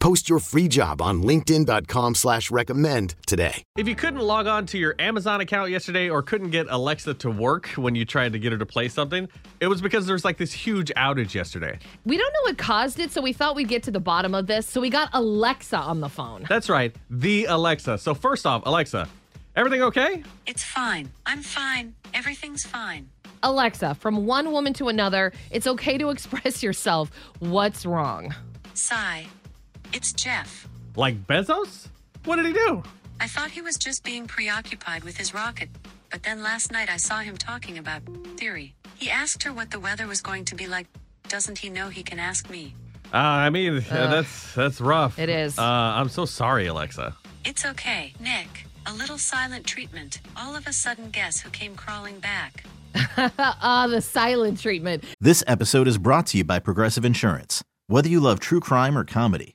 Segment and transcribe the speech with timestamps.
[0.00, 3.62] Post your free job on linkedin.com slash recommend today.
[3.76, 7.30] If you couldn't log on to your Amazon account yesterday or couldn't get Alexa to
[7.30, 9.28] work when you tried to get her to play something,
[9.60, 11.78] it was because there was like this huge outage yesterday.
[12.04, 14.46] We don't know what caused it, so we thought we'd get to the bottom of
[14.46, 14.68] this.
[14.68, 16.46] So we got Alexa on the phone.
[16.48, 17.98] That's right, the Alexa.
[17.98, 19.08] So first off, Alexa,
[19.56, 20.22] everything okay?
[20.46, 21.10] It's fine.
[21.26, 21.94] I'm fine.
[22.14, 23.08] Everything's fine.
[23.42, 27.10] Alexa, from one woman to another, it's okay to express yourself.
[27.40, 28.34] What's wrong?
[28.74, 29.26] Sigh.
[29.92, 30.68] It's Jeff.
[30.96, 31.88] Like Bezos?
[32.24, 32.82] What did he do?
[33.20, 35.68] I thought he was just being preoccupied with his rocket,
[36.10, 38.02] but then last night I saw him talking about
[38.38, 38.74] Siri.
[38.96, 40.86] He asked her what the weather was going to be like.
[41.28, 42.74] Doesn't he know he can ask me?
[43.12, 45.18] Uh, I mean, that's that's rough.
[45.18, 45.58] It is.
[45.58, 47.14] Uh, I'm so sorry, Alexa.
[47.44, 48.66] It's okay, Nick.
[48.86, 50.20] A little silent treatment.
[50.36, 52.64] All of a sudden, guess who came crawling back?
[53.38, 55.04] Ah, the silent treatment.
[55.20, 57.62] This episode is brought to you by Progressive Insurance.
[57.86, 59.54] Whether you love true crime or comedy,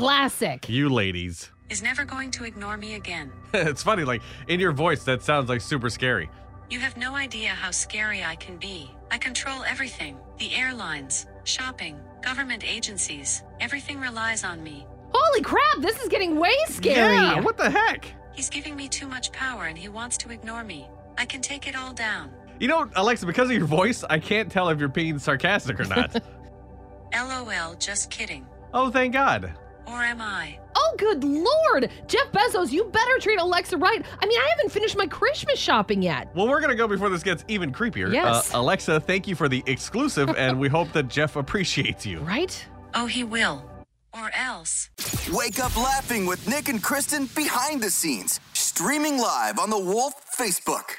[0.00, 0.66] Classic.
[0.66, 1.50] You ladies.
[1.68, 3.30] Is never going to ignore me again.
[3.52, 6.30] it's funny, like in your voice, that sounds like super scary.
[6.70, 8.90] You have no idea how scary I can be.
[9.10, 13.42] I control everything the airlines, shopping, government agencies.
[13.60, 14.86] Everything relies on me.
[15.12, 17.16] Holy crap, this is getting way scary.
[17.16, 18.06] Yeah, what the heck?
[18.32, 20.88] He's giving me too much power and he wants to ignore me.
[21.18, 22.30] I can take it all down.
[22.58, 25.84] You know, Alexa, because of your voice, I can't tell if you're being sarcastic or
[25.84, 26.22] not.
[27.14, 28.46] LOL, just kidding.
[28.72, 29.52] oh, thank God.
[29.86, 30.58] Or am I?
[30.76, 31.90] Oh, good lord.
[32.06, 34.04] Jeff Bezos, you better treat Alexa right.
[34.20, 36.34] I mean, I haven't finished my Christmas shopping yet.
[36.34, 38.12] Well, we're going to go before this gets even creepier.
[38.12, 38.54] Yes.
[38.54, 42.20] Uh, Alexa, thank you for the exclusive, and we hope that Jeff appreciates you.
[42.20, 42.64] Right?
[42.94, 43.64] Oh, he will.
[44.12, 44.90] Or else.
[45.32, 50.14] Wake up laughing with Nick and Kristen behind the scenes, streaming live on the Wolf
[50.36, 50.96] Facebook.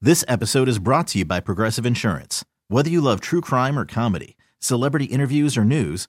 [0.00, 2.44] This episode is brought to you by Progressive Insurance.
[2.68, 6.08] Whether you love true crime or comedy, celebrity interviews or news,